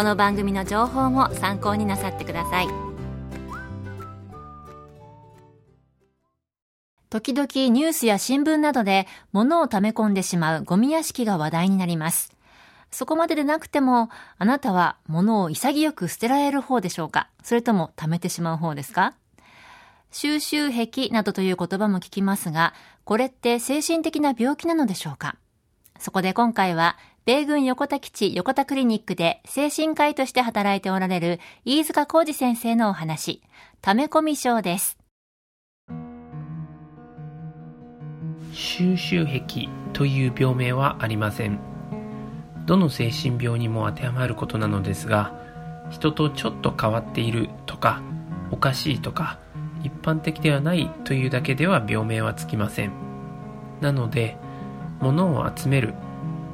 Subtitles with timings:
[0.00, 2.68] この番組の情報も参考になさってください。
[7.10, 12.32] 時々ニュースや新聞などで物を溜め込んでしまうゴミ屋敷が話題になります。
[12.90, 17.28] そこまででなくても、あなたは物を潔く捨てられる方でしょうか？
[17.42, 19.12] それとも貯めてしまう方ですか？
[20.12, 22.72] 収集癖などという言葉も聞きますが、
[23.04, 25.36] これって精神的な病気なのでしょうか？
[25.98, 33.42] そこで今回は、米軍横田基地横田クリニックで精神科医として働いておられる飯塚浩二先生のお話、
[33.82, 34.98] 溜め込み症です。
[38.52, 41.58] 収集癖という病名はありません。
[42.66, 45.34] どの精神病にも当てはまることなのですが、
[45.90, 48.02] 人とちょっと変わっているとか、
[48.50, 49.38] おかしいとか、
[49.82, 52.92] 一般的ではないというだけでは病名はつきません
[53.80, 54.36] なので
[55.00, 55.94] 物を集める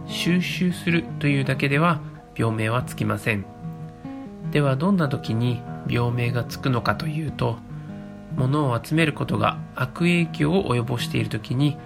[0.06, 2.00] 収集するというだけでは
[2.34, 3.44] 病名はつきません
[4.50, 7.58] ではどんな時に病名がつくのかというと
[8.36, 11.76] 物を集めることが悪影響を及ぼしている時に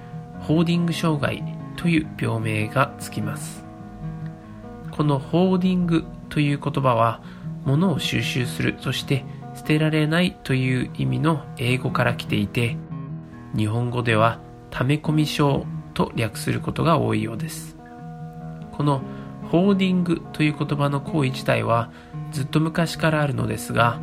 [0.41, 1.42] ホーディング障害
[1.76, 3.64] という病名がつきます
[4.91, 7.22] このホーディングという言葉は
[7.64, 12.76] 物を収集するそして捨てられないという意味の英語から来ていて、
[13.56, 17.76] 日本語では溜め込み症と略することが多いようです。
[18.80, 19.02] この
[19.50, 21.91] ホーディングという言葉の行為自体は
[22.32, 24.00] ずっと昔からあるのですが、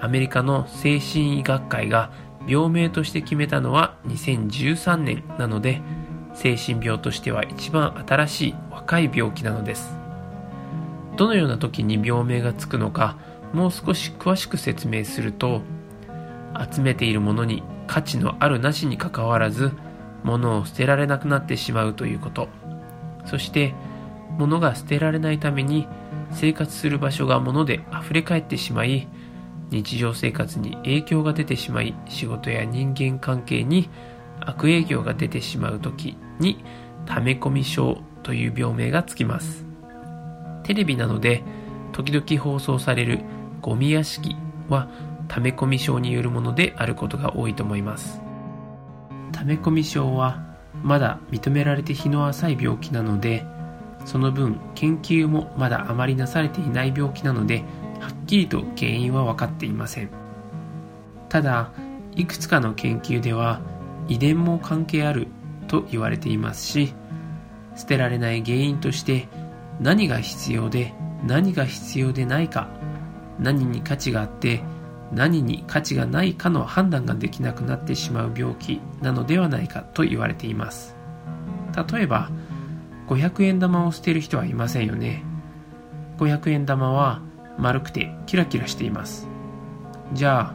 [0.00, 2.12] アメリカの精神医学会が
[2.46, 5.82] 病名として決めたのは2013年なので、
[6.32, 9.98] 精神病としては一番新しい若い病気なのです。
[11.16, 13.16] どのような時に病名がつくのか、
[13.52, 15.62] もう少し詳しく説明すると
[16.72, 19.72] 集めているものに価値のあるなしにかかわらず
[20.22, 22.48] 物を捨てられなくなってしまうということ
[23.26, 23.74] そして
[24.38, 25.86] 物が捨てられないために
[26.32, 29.08] 生活する場所が物で溢れ返ってしまい
[29.70, 33.88] 日常生活に影響が出てしまい仕事や人間関係に
[34.40, 36.64] 悪影響が出てしまう時に
[37.06, 39.64] 溜め込み症という病名がつきます。
[40.64, 41.42] テレビなどで
[41.92, 43.20] 時々放送される
[43.60, 44.36] ゴミ屋敷
[44.68, 44.88] は
[45.28, 48.20] 溜め込み症によるものであることが多いと思います。
[49.32, 50.42] 溜め込み症は
[50.82, 53.46] まだ認められて日の浅い病気なので
[54.04, 57.64] その分研究もまだあまりなされていない病気なので
[58.00, 60.10] はっきりと原因は分かっていません。
[61.28, 61.72] ただ
[62.14, 63.60] いくつかの研究では
[64.08, 65.28] 遺伝も関係ある
[65.66, 66.94] と言われていますし
[67.76, 69.26] 捨てられない原因として
[69.80, 70.94] 何が必要で
[71.26, 72.68] 何が必要でないか
[73.38, 74.62] 何に価値があって
[75.12, 80.96] 何に価値がないかの判断ができなくなってしまう病気なのではないかと言われています。
[81.92, 82.30] 例えば
[83.08, 85.22] 500円玉を捨てる人はいませんよね。
[86.18, 87.20] 500円玉は
[87.58, 89.28] 丸くてキラキラしています。
[90.12, 90.54] じゃ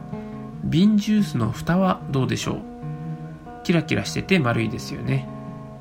[0.64, 2.60] 瓶ジュースの蓋はどうでしょう？
[3.62, 5.28] キラキラしてて丸いですよね。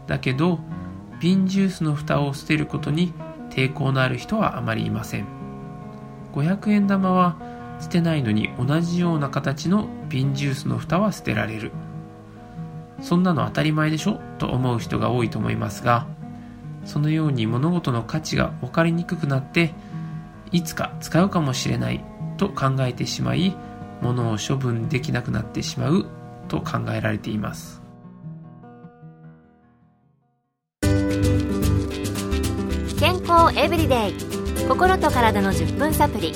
[0.08, 0.60] だけど
[1.20, 3.14] 瓶ジュースの蓋を捨てることに
[3.50, 5.26] 抵抗のある人はあまりいません。
[6.34, 7.38] 500円玉は
[7.80, 11.72] 捨てないのに同じような形の瓶ジュースの蓋は捨てられる。
[13.02, 14.20] そんなの当たり前でしょ？
[14.38, 16.06] と思う人が多いと思いますが
[16.90, 19.76] そのように物事の価値が分かりにくくなって
[20.52, 22.04] いつか使うかもしれない
[22.38, 23.56] と考えてしまい
[24.02, 26.08] 物を処分できなくなってしまう
[26.48, 27.80] と考えられています。
[33.00, 34.14] 健康エブリデイ。
[34.68, 36.34] 心と体の10分サプリ。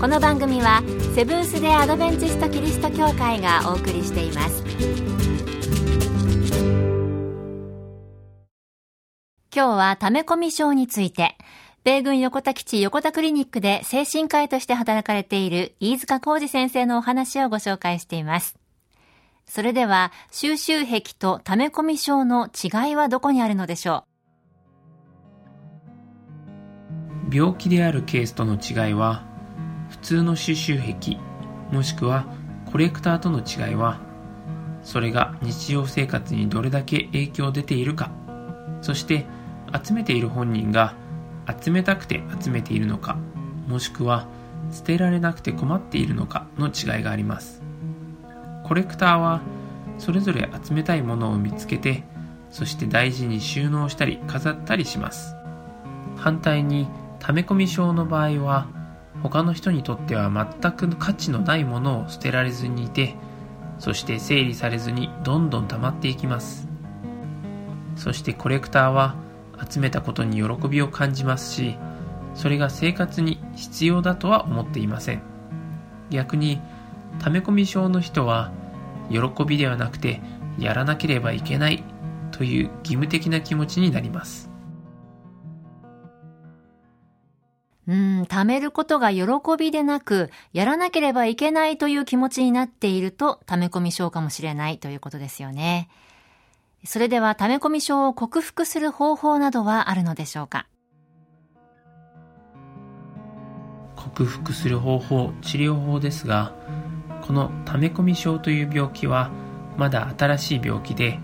[0.00, 0.82] この番組は
[1.14, 5.23] セブンス・デ・アドベンチスト・キリスト教会がお送りしています。
[9.56, 11.36] 今日は溜め込み症について
[11.84, 18.56] 米軍横田基地横田クリニックで精神科医として働かれている飯塚浩二先生のお話をご紹介しています。
[19.46, 24.06] それでは、収集癖と溜め込み症の違いはどこにあるのでしょ
[27.30, 27.36] う？
[27.36, 29.22] 病気であるケースとの違いは、
[29.88, 31.18] 普通の収集癖、
[31.70, 32.26] もしくは
[32.72, 34.00] コレクターとの違いは、
[34.82, 38.10] それが日常生活にどれだけ影響出ているか、
[38.80, 39.26] そして
[39.74, 40.94] 集めている本人が
[41.60, 43.16] 集めたくて集めているのか、
[43.66, 44.26] もしくは
[44.70, 47.62] 捨てられなくて困っているのかの違いがあります。
[48.64, 49.40] コレクターは
[49.98, 52.04] それぞれ集めたいものを見つけて、
[52.50, 55.34] そして大事に収納したり飾ったりします。
[56.16, 56.88] 反対に
[57.18, 58.68] 溜め込み症の場合は、
[59.22, 63.16] 他の人にとっては全く価値のないものを捨てられずにいて、
[63.78, 66.68] そして整理されずにどんどん溜まっていきます
[67.96, 69.16] そしてコレクターは
[69.68, 71.76] 集めたことに喜びを感じますし
[72.34, 75.22] それが生活に必要だとは思っていません
[76.10, 76.60] 逆に
[77.20, 78.52] 溜め込み症の人は
[79.10, 80.20] 喜びではなくて
[80.58, 81.82] やらなければいけない
[82.30, 84.54] という義務的な気持ちになります
[87.86, 89.26] うん、貯めることが喜
[89.58, 95.88] びでなく、やらなければいけないという気持ちになっていると、溜め込み症かもしれないということですよね。
[96.84, 100.66] それでは、溜め込み症を克服する方法などはあるのでしょうか？
[103.96, 106.52] 克服する方法、治療法ですが、
[107.22, 109.30] この溜め込み症という病気は、
[109.76, 111.18] まだ新しい病気で、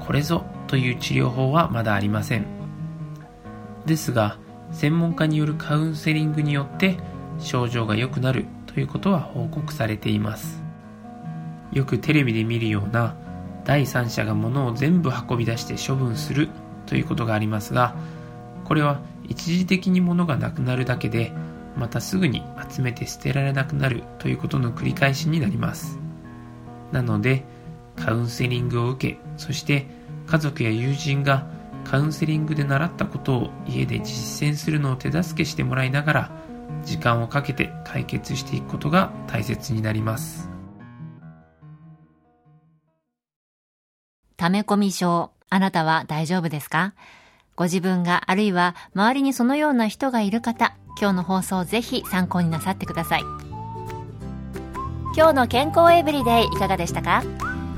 [0.00, 2.46] これぞという治療法はまだありません。
[3.86, 4.38] ですが、
[4.72, 6.98] 専門家によるカウンセリングによって
[7.38, 10.60] 症状が良くなるということは報告されています
[11.72, 13.14] よくテレビで見るような
[13.66, 16.48] 第三者が物を全部運び出して処分する
[16.86, 17.96] ということがありますが
[18.64, 21.32] これは一時的に物がなくなるだけで
[21.76, 25.98] またすぐに集めて捨てられなくなるということの繰り返しになります。
[26.90, 27.44] なので
[27.96, 29.86] カウンセリングを受けそして
[30.26, 31.46] 家族や友人が
[31.84, 36.30] カウンセリングで習ったことを家で実践するのを手助けしてもらいながら
[36.84, 40.55] 時間をかけて解決していくことが大切になります。
[44.36, 46.92] 溜め込み症あなたは大丈夫ですか？
[47.54, 53.22] ご自分があるいは周りにそのような人がいる方今日の放送をぜひ参考になさってください。
[55.16, 57.22] 今日の健康エブリデイいかがでしたか？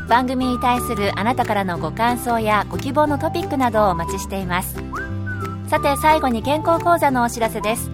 [0.08, 4.74] 番組に対するあなたからのご感想やご希望のトピックなどをお待ちしています。
[5.68, 7.90] さて最後に健康講座のお知らせです。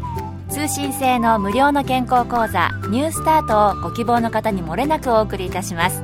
[0.48, 6.02] 通信制の無料の健康講座ニュースタートをご希望の方にもれなくお送りいたします。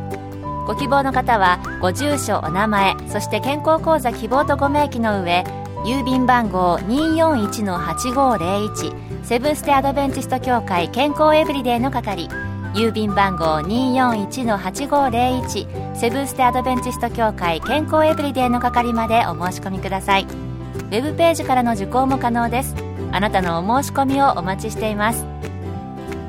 [0.67, 5.45] ご希望の方はご住所お名前そして健康講座希望とご明記の上
[5.85, 12.29] 郵便番号241-8501セブンステアドベンチスト協会健康エブリデイの係
[12.75, 20.25] 郵便番号241-8501セブンステアドベンチスト協会健康エブリデイの係までお申し込みください。
[20.25, 22.77] ウェブページからの受講も可能です。
[23.13, 25.27] あなたのお申し込みをお待ちしています。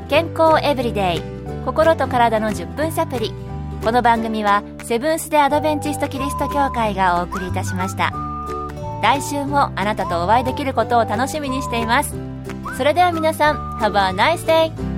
[0.09, 1.21] 健康エブリデイ
[1.63, 3.31] 心と体の10分サプリ
[3.83, 8.13] この番組はセブンス・デ・アドベンチスト・キリスト教会がお送りいたしました
[9.01, 12.15] 来週もあなたとお会いできることを楽しみにしています
[12.77, 14.90] それでは皆さん Have a nice day!